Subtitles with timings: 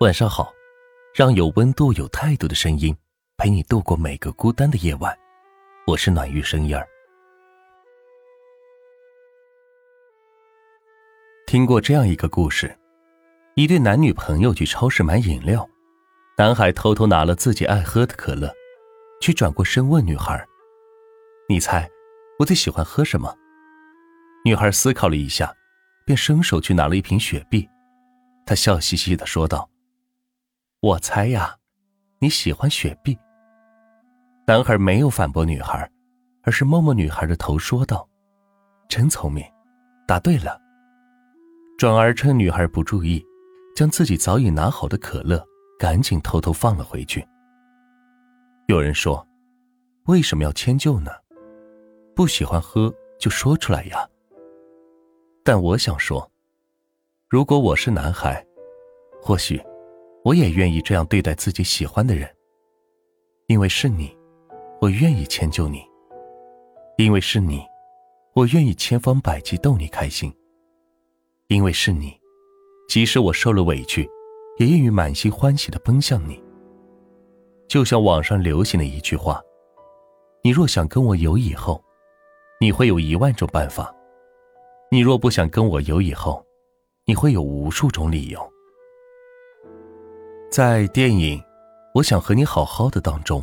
[0.00, 0.52] 晚上好，
[1.14, 2.94] 让有温度、有态度的声音
[3.38, 5.16] 陪你度过每个孤单的夜晚。
[5.86, 6.86] 我是暖玉声音儿。
[11.46, 12.76] 听过这样一个故事：
[13.54, 15.66] 一对男女朋友去超市买饮料，
[16.36, 18.54] 男孩偷偷拿了自己爱喝的可乐，
[19.22, 20.46] 去转过身问女孩
[21.48, 21.88] ：“你猜
[22.38, 23.34] 我最喜欢喝什么？”
[24.44, 25.50] 女孩思考了一下，
[26.04, 27.66] 便伸手去拿了一瓶雪碧。
[28.44, 29.66] 她笑嘻嘻的说道。
[30.86, 31.56] 我猜呀，
[32.20, 33.18] 你喜欢雪碧。
[34.46, 35.90] 男孩没有反驳女孩，
[36.44, 38.08] 而是摸摸女孩的头，说道
[38.88, 39.44] ：“真聪明，
[40.06, 40.60] 答对了。”
[41.76, 43.20] 转而趁女孩不注意，
[43.74, 45.44] 将自己早已拿好的可乐
[45.76, 47.26] 赶紧偷偷放了回去。
[48.68, 49.26] 有人说
[50.06, 51.10] ：“为什么要迁就呢？
[52.14, 54.08] 不喜欢喝就说出来呀。”
[55.42, 56.30] 但我想说，
[57.28, 58.46] 如果我是男孩，
[59.20, 59.60] 或许。
[60.26, 62.28] 我也愿意这样对待自己喜欢的人，
[63.46, 64.12] 因为是你，
[64.80, 65.78] 我愿意迁就你；
[66.98, 67.64] 因为是你，
[68.34, 70.28] 我愿意千方百计逗你开心；
[71.46, 72.12] 因为是你，
[72.88, 74.02] 即使我受了委屈，
[74.58, 76.42] 也愿意满心欢喜的奔向你。
[77.68, 79.40] 就像网上流行的一句话
[80.42, 81.80] ：“你若想跟我有以后，
[82.60, 83.94] 你会有一万种办法；
[84.90, 86.44] 你若不想跟我有以后，
[87.04, 88.44] 你会有无数种理由。”
[90.50, 91.38] 在电影
[91.92, 93.42] 《我想和你好好的》当中，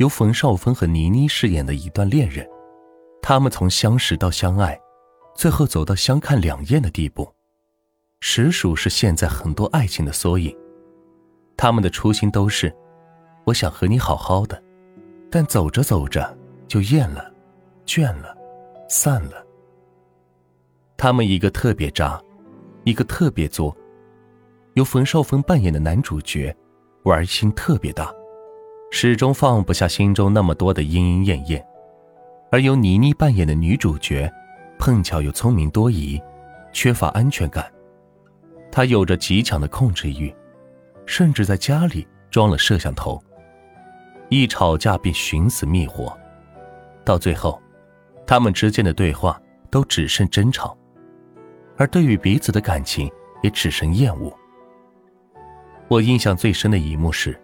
[0.00, 2.46] 由冯绍峰和倪妮饰演的一段恋人，
[3.22, 4.78] 他们从相识到相爱，
[5.36, 7.32] 最后走到相看两厌的地步，
[8.20, 10.54] 实属是现在很多爱情的缩影。
[11.56, 12.74] 他们的初心都是
[13.46, 14.60] 我想和你好好的，
[15.30, 17.32] 但走着走着就厌了、
[17.86, 18.36] 倦了、
[18.88, 19.46] 散了。
[20.96, 22.20] 他们一个特别渣，
[22.84, 23.74] 一个特别作。
[24.80, 26.56] 由冯绍峰扮演的男主角，
[27.02, 28.10] 玩心特别大，
[28.90, 31.60] 始终放不下心中那么多的莺莺燕燕；
[32.50, 34.32] 而由倪妮扮演的女主角，
[34.78, 36.18] 碰巧又聪明多疑，
[36.72, 37.70] 缺乏安全感。
[38.72, 40.34] 她有着极强的控制欲，
[41.04, 43.22] 甚至在家里装了摄像头，
[44.30, 46.10] 一吵架便寻死觅活，
[47.04, 47.60] 到最后，
[48.26, 49.38] 他们之间的对话
[49.70, 50.74] 都只剩争吵，
[51.76, 53.12] 而对于彼此的感情
[53.42, 54.34] 也只剩厌恶。
[55.90, 57.36] 我印象最深的一幕是，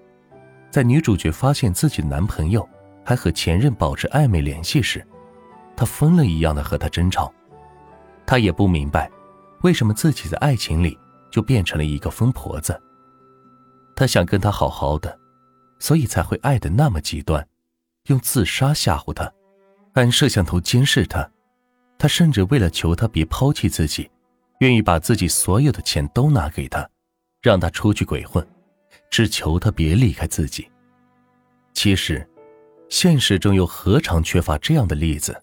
[0.70, 2.66] 在女主角发现自己男朋友
[3.04, 5.04] 还和前任保持暧昧联系时，
[5.74, 7.34] 她疯了一样的和他争吵。
[8.24, 9.10] 她也不明白，
[9.62, 10.96] 为什么自己在爱情里
[11.28, 12.80] 就变成了一个疯婆子。
[13.96, 15.18] 她想跟他好好的，
[15.80, 17.44] 所以才会爱的那么极端，
[18.06, 19.28] 用自杀吓唬他，
[19.94, 21.28] 安摄像头监视他。
[21.98, 24.08] 他甚至为了求他别抛弃自己，
[24.60, 26.88] 愿意把自己所有的钱都拿给他。
[27.42, 28.46] 让他出去鬼混，
[29.10, 30.68] 只求他别离开自己。
[31.72, 32.26] 其实，
[32.88, 35.40] 现实中又何尝缺乏这样的例子？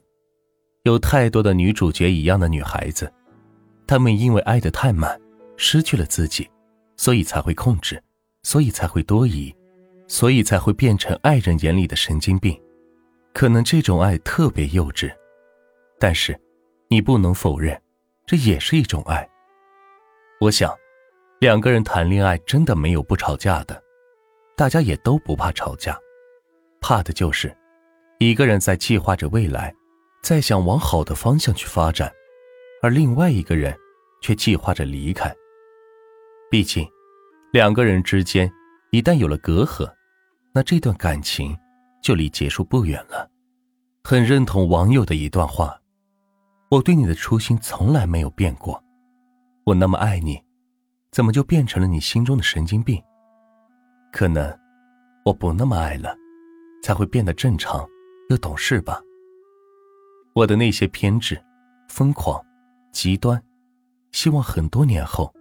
[0.83, 3.11] 有太多的女主角一样的女孩子，
[3.87, 5.19] 她们因为爱得太满，
[5.55, 6.49] 失去了自己，
[6.97, 8.01] 所以才会控制，
[8.41, 9.55] 所以才会多疑，
[10.07, 12.59] 所以才会变成爱人眼里的神经病。
[13.33, 15.09] 可能这种爱特别幼稚，
[15.99, 16.37] 但是，
[16.89, 17.81] 你不能否认，
[18.25, 19.29] 这也是一种爱。
[20.41, 20.73] 我想。
[21.43, 23.83] 两个人谈恋爱真的没有不吵架的，
[24.55, 25.99] 大家也都不怕吵架，
[26.79, 27.53] 怕的就是
[28.19, 29.75] 一个人在计划着未来，
[30.23, 32.09] 在想往好的方向去发展，
[32.81, 33.77] 而另外一个人
[34.21, 35.35] 却计划着离开。
[36.49, 36.87] 毕竟，
[37.51, 38.49] 两个人之间
[38.91, 39.93] 一旦有了隔阂，
[40.53, 41.53] 那这段感情
[42.01, 43.29] 就离结束不远了。
[44.05, 45.77] 很认同网友的一段话
[46.71, 48.81] ：“我对你的初心从来没有变过，
[49.65, 50.41] 我那么爱你。”
[51.13, 52.99] 怎么就变成了你心中的神经病？
[54.11, 54.51] 可能
[55.23, 56.17] 我不那么爱了，
[56.81, 57.87] 才会变得正常
[58.31, 58.99] 又懂事吧。
[60.33, 61.39] 我的那些偏执、
[61.87, 62.43] 疯狂、
[62.91, 63.39] 极端，
[64.11, 65.31] 希望很多年后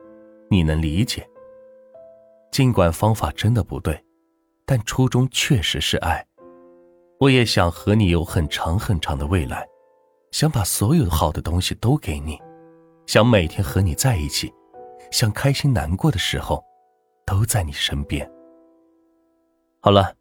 [0.51, 1.27] 你能理解。
[2.51, 3.99] 尽管方法真的不对，
[4.67, 6.23] 但初衷确实是爱。
[7.19, 9.67] 我也想和你有很长很长的未来，
[10.33, 12.39] 想把所有好的东西都给你，
[13.07, 14.53] 想每天和你在一起。
[15.13, 16.65] 想开心难过的时候，
[17.27, 18.29] 都在你身边。
[19.81, 20.13] 好了，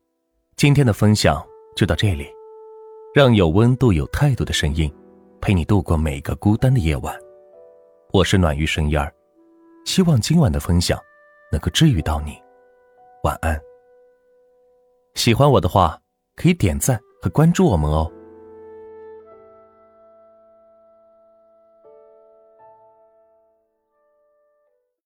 [0.58, 1.42] 今天的分享
[1.76, 2.28] 就到这里，
[3.16, 4.94] 让有温度、有态度的声音
[5.40, 7.18] 陪你度过每个孤单的夜晚。
[8.12, 9.12] 我是暖玉声音儿，
[9.86, 11.00] 希望今晚的分享
[11.54, 12.38] 能够治愈到你。
[13.24, 13.60] 晚安。
[15.16, 15.98] 喜欢我的话，
[16.36, 18.12] 可以点赞和关注我们哦。